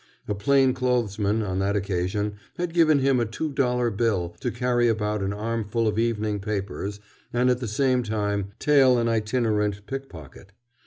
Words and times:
A 0.27 0.33
plain 0.33 0.73
clothes 0.73 1.19
man, 1.19 1.43
on 1.43 1.59
that 1.59 1.75
occasion, 1.75 2.37
had 2.57 2.73
given 2.73 2.97
him 2.97 3.19
a 3.19 3.25
two 3.27 3.51
dollar 3.51 3.91
bill 3.91 4.29
to 4.39 4.49
carry 4.49 4.87
about 4.87 5.21
an 5.21 5.31
armful 5.31 5.87
of 5.87 5.99
evening 5.99 6.39
papers 6.39 6.99
and 7.31 7.51
at 7.51 7.59
the 7.59 7.67
same 7.67 8.01
time 8.01 8.47
"tail" 8.57 8.97
an 8.97 9.07
itinerant 9.07 9.85
pickpocket. 9.85 10.53